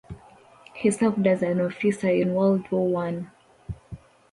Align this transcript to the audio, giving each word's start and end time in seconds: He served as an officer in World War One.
He 0.73 0.89
served 0.89 1.27
as 1.27 1.43
an 1.43 1.61
officer 1.61 2.09
in 2.09 2.33
World 2.33 2.71
War 2.71 2.87
One. 2.87 3.29